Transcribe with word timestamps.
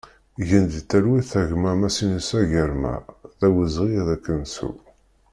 Gen 0.47 0.63
di 0.71 0.81
talwit 0.89 1.31
a 1.39 1.41
gma 1.49 1.71
Masinisa 1.81 2.39
Germaḥ, 2.51 3.03
d 3.39 3.41
awezɣi 3.47 3.89
ad 4.01 4.09
k-nettu! 4.25 4.71